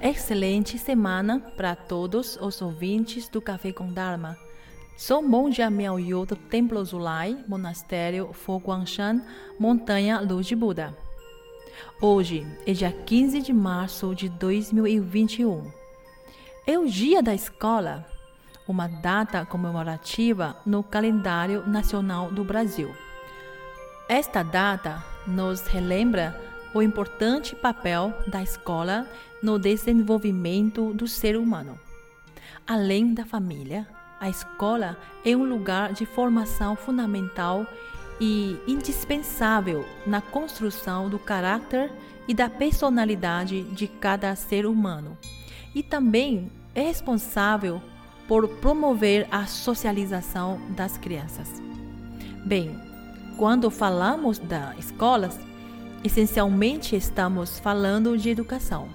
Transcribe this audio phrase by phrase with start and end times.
[0.00, 4.36] Excelente semana para todos os ouvintes do Café com Dharma.
[4.94, 9.22] Sou monge Miaoyu do Templo Zulai, Monastério Foguangshan,
[9.58, 10.96] Montanha Luz de Buda.
[12.00, 15.70] Hoje é dia 15 de março de 2021.
[16.66, 18.06] É o dia da escola,
[18.68, 22.94] uma data comemorativa no calendário nacional do Brasil.
[24.10, 26.38] Esta data nos relembra
[26.76, 29.08] o importante papel da escola
[29.42, 31.80] no desenvolvimento do ser humano.
[32.66, 33.88] Além da família,
[34.20, 37.66] a escola é um lugar de formação fundamental
[38.20, 41.90] e indispensável na construção do caráter
[42.28, 45.16] e da personalidade de cada ser humano,
[45.74, 47.80] e também é responsável
[48.28, 51.48] por promover a socialização das crianças.
[52.44, 52.78] Bem,
[53.38, 55.38] quando falamos da escolas,
[56.06, 58.88] essencialmente estamos falando de educação.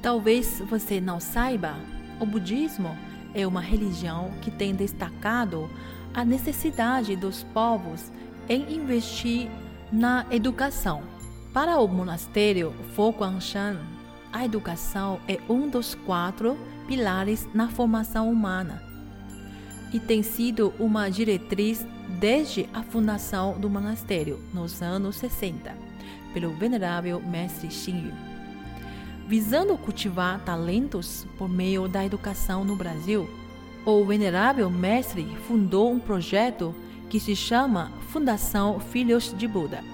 [0.00, 1.74] Talvez você não saiba,
[2.18, 2.96] o budismo
[3.34, 5.68] é uma religião que tem destacado
[6.14, 8.10] a necessidade dos povos
[8.48, 9.50] em investir
[9.92, 11.02] na educação.
[11.52, 13.76] Para o monastério Foguangshan,
[14.32, 16.56] a educação é um dos quatro
[16.86, 18.82] pilares na formação humana
[19.92, 21.86] e tem sido uma diretriz
[22.18, 25.87] desde a fundação do monastério nos anos 60
[26.32, 28.28] pelo venerável mestre Xinyu
[29.28, 33.28] visando cultivar talentos por meio da educação no Brasil,
[33.84, 36.74] o venerável mestre fundou um projeto
[37.10, 39.84] que se chama Fundação Filhos de Buda,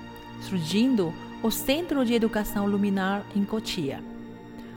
[0.41, 1.13] surgindo
[1.43, 4.01] o Centro de Educação Luminar em Cotia.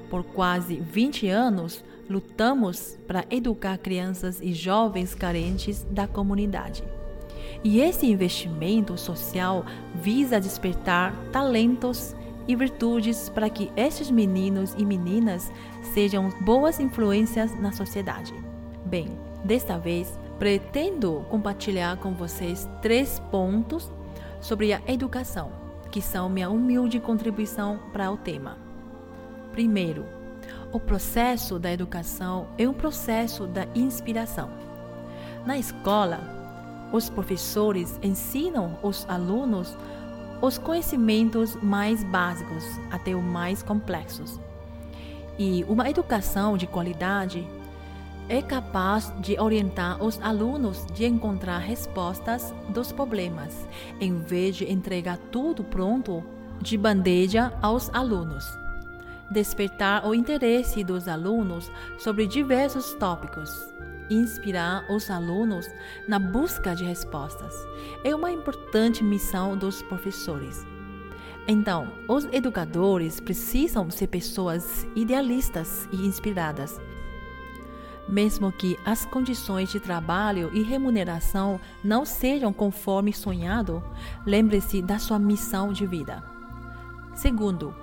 [0.09, 6.83] Por quase 20 anos, lutamos para educar crianças e jovens carentes da comunidade.
[7.63, 12.15] E esse investimento social visa despertar talentos
[12.47, 15.51] e virtudes para que estes meninos e meninas
[15.93, 18.33] sejam boas influências na sociedade.
[18.85, 19.07] Bem,
[19.43, 23.91] desta vez pretendo compartilhar com vocês três pontos
[24.39, 25.51] sobre a educação,
[25.91, 28.57] que são minha humilde contribuição para o tema.
[29.51, 30.05] Primeiro,
[30.71, 34.49] o processo da educação é um processo da inspiração.
[35.45, 36.46] Na escola,
[36.91, 39.77] os professores ensinam os alunos
[40.41, 44.39] os conhecimentos mais básicos até os mais complexos.
[45.37, 47.47] E uma educação de qualidade
[48.29, 53.67] é capaz de orientar os alunos de encontrar respostas dos problemas,
[54.01, 56.23] em vez de entregar tudo pronto
[56.61, 58.45] de bandeja aos alunos.
[59.31, 63.49] Despertar o interesse dos alunos sobre diversos tópicos
[64.09, 65.69] inspirar os alunos
[66.07, 67.53] na busca de respostas.
[68.03, 70.65] É uma importante missão dos professores.
[71.47, 76.79] Então, os educadores precisam ser pessoas idealistas e inspiradas.
[78.07, 83.83] Mesmo que as condições de trabalho e remuneração não sejam conforme sonhado,
[84.25, 86.23] lembre-se da sua missão de vida.
[87.13, 87.73] Segundo,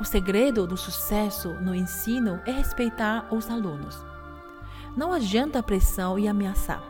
[0.00, 4.09] o segredo do sucesso no ensino é respeitar os alunos.
[4.96, 6.82] Não adianta pressão e ameaçar.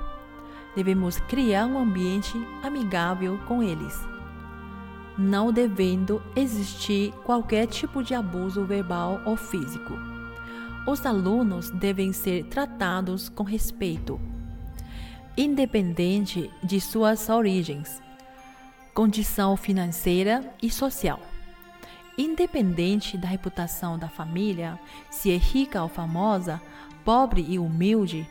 [0.74, 3.98] Devemos criar um ambiente amigável com eles,
[5.18, 9.94] não devendo existir qualquer tipo de abuso verbal ou físico.
[10.86, 14.18] Os alunos devem ser tratados com respeito,
[15.36, 18.00] independente de suas origens,
[18.94, 21.20] condição financeira e social.
[22.16, 24.78] Independente da reputação da família,
[25.10, 26.60] se é rica ou famosa,
[27.04, 28.28] pobre e humilde,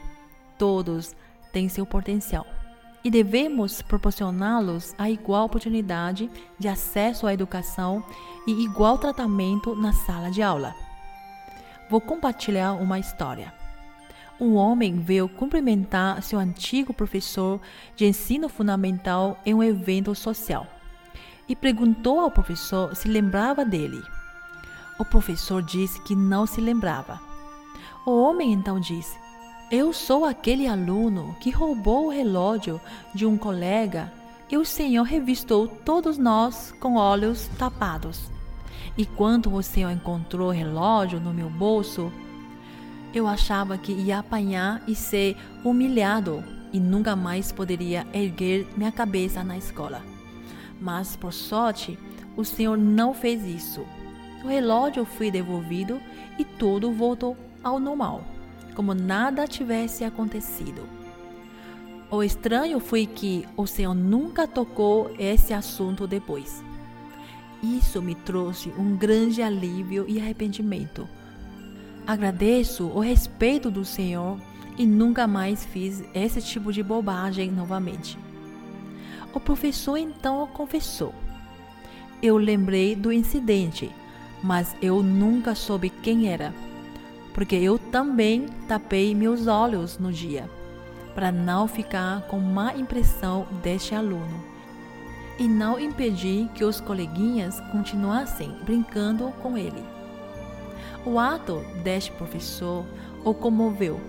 [0.58, 1.16] todos
[1.52, 2.46] têm seu potencial
[3.04, 8.04] e devemos proporcioná-los a igual oportunidade de acesso à educação
[8.46, 10.76] e igual tratamento na sala de aula.
[11.90, 13.54] Vou compartilhar uma história.
[14.40, 17.60] Um homem veio cumprimentar seu antigo professor
[17.96, 20.68] de ensino fundamental em um evento social
[21.48, 24.02] e perguntou ao professor se lembrava dele.
[25.00, 27.29] O professor disse que não se lembrava.
[28.06, 29.18] O homem então disse:
[29.72, 32.80] Eu sou aquele aluno que roubou o relógio
[33.14, 34.12] de um colega
[34.50, 38.32] e o Senhor revistou todos nós com olhos tapados.
[38.98, 42.12] E quando o Senhor encontrou o relógio no meu bolso,
[43.14, 46.44] eu achava que ia apanhar e ser humilhado
[46.74, 50.02] e nunca mais poderia erguer minha cabeça na escola.
[50.80, 51.98] Mas, por sorte,
[52.36, 53.86] o Senhor não fez isso.
[54.44, 56.00] O relógio foi devolvido
[56.38, 58.24] e tudo voltou ao normal,
[58.76, 60.84] como nada tivesse acontecido.
[62.12, 66.64] O estranho foi que o Senhor nunca tocou esse assunto depois.
[67.62, 71.08] Isso me trouxe um grande alívio e arrependimento,
[72.10, 74.40] Agradeço o respeito do Senhor
[74.76, 78.18] e nunca mais fiz esse tipo de bobagem novamente.
[79.32, 81.14] O professor então confessou.
[82.20, 83.92] Eu lembrei do incidente,
[84.42, 86.52] mas eu nunca soube quem era,
[87.40, 90.50] porque eu também tapei meus olhos no dia,
[91.16, 94.44] para não ficar com má impressão deste aluno
[95.40, 99.82] e não impedir que os coleguinhas continuassem brincando com ele.
[101.06, 102.84] O ato deste professor
[103.24, 104.02] o comoveu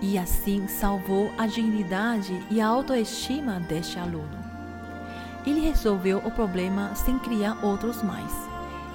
[0.00, 4.38] e assim salvou a dignidade e a autoestima deste aluno.
[5.46, 8.32] Ele resolveu o problema sem criar outros mais,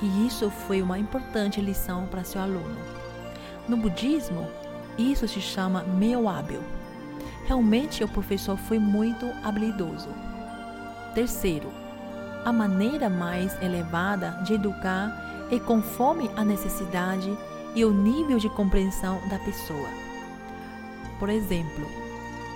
[0.01, 3.00] e isso foi uma importante lição para seu aluno.
[3.67, 4.47] No budismo,
[4.97, 6.61] isso se chama meio hábil.
[7.45, 10.09] Realmente o professor foi muito habilidoso.
[11.13, 11.69] Terceiro,
[12.45, 17.29] a maneira mais elevada de educar é conforme a necessidade
[17.75, 19.89] e o nível de compreensão da pessoa.
[21.19, 21.85] Por exemplo,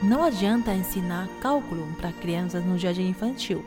[0.04, 3.64] não adianta ensinar cálculo para crianças no jardim infantil.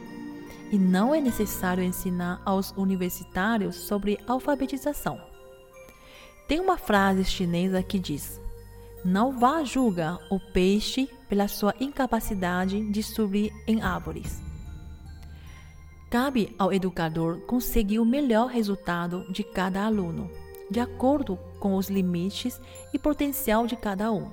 [0.70, 5.18] E não é necessário ensinar aos universitários sobre alfabetização.
[6.48, 8.40] Tem uma frase chinesa que diz:
[9.04, 14.42] Não vá julgar o peixe pela sua incapacidade de subir em árvores.
[16.10, 20.30] Cabe ao educador conseguir o melhor resultado de cada aluno,
[20.70, 22.58] de acordo com os limites
[22.94, 24.30] e potencial de cada um.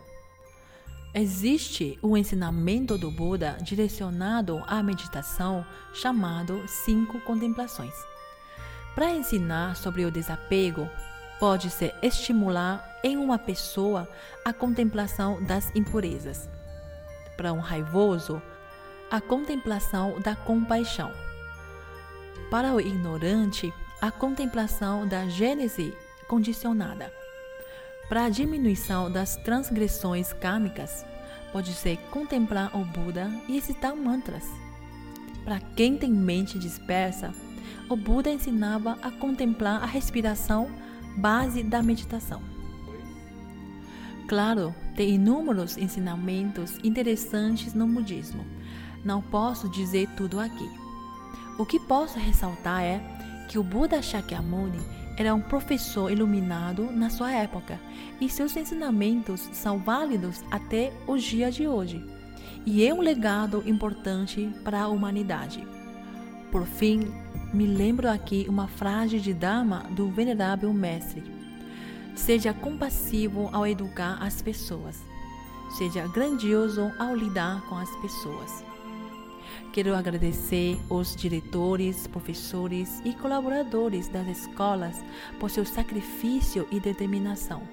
[1.13, 7.93] Existe um ensinamento do Buda direcionado à meditação chamado Cinco Contemplações.
[8.93, 10.89] Para ensinar sobre o desapego,
[11.39, 14.07] pode-se estimular em uma pessoa
[14.43, 16.49] a contemplação das impurezas.
[17.37, 18.41] Para um raivoso,
[19.11, 21.11] a contemplação da compaixão
[22.49, 25.93] para o ignorante, a contemplação da gênese
[26.27, 27.11] condicionada.
[28.07, 31.05] Para a diminuição das transgressões kármicas,
[31.51, 34.43] pode ser contemplar o Buda e recitar mantras.
[35.43, 37.33] Para quem tem mente dispersa,
[37.89, 40.69] o Buda ensinava a contemplar a respiração,
[41.17, 42.41] base da meditação.
[44.27, 48.43] Claro, tem inúmeros ensinamentos interessantes no budismo.
[49.03, 50.69] Não posso dizer tudo aqui.
[51.59, 52.99] O que posso ressaltar é
[53.47, 54.79] que o Buda Shakyamuni
[55.17, 57.79] era um professor iluminado na sua época
[58.19, 62.03] e seus ensinamentos são válidos até os dias de hoje.
[62.65, 65.65] E é um legado importante para a humanidade.
[66.55, 67.11] Por fim,
[67.53, 71.21] me lembro aqui uma frase de Dharma do Venerável Mestre:
[72.15, 75.03] Seja compassivo ao educar as pessoas.
[75.77, 78.63] Seja grandioso ao lidar com as pessoas.
[79.73, 85.03] Quero agradecer os diretores, professores e colaboradores das escolas
[85.37, 87.63] por seu sacrifício e determinação.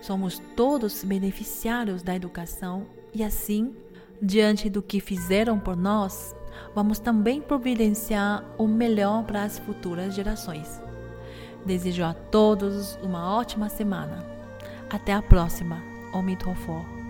[0.00, 2.84] Somos todos beneficiários da educação
[3.14, 3.72] e, assim,
[4.20, 6.34] diante do que fizeram por nós,
[6.74, 10.80] vamos também providenciar o melhor para as futuras gerações.
[11.64, 14.24] Desejo a todos uma ótima semana.
[14.90, 15.82] Até a próxima.
[16.12, 17.01] Omitofo.